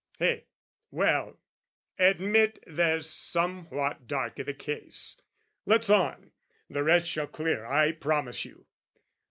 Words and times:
Eh? 0.19 0.39
Well, 0.89 1.37
admit 1.99 2.57
there's 2.65 3.07
somewhat 3.07 4.07
dark 4.07 4.39
i' 4.39 4.41
the 4.41 4.51
case, 4.51 5.15
Let's 5.67 5.91
on 5.91 6.31
the 6.67 6.83
rest 6.83 7.07
shall 7.07 7.27
clear, 7.27 7.67
I 7.67 7.91
promise 7.91 8.43
you. 8.43 8.65